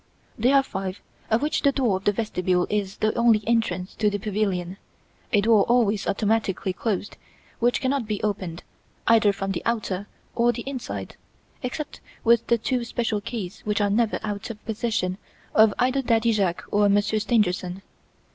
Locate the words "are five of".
0.55-1.43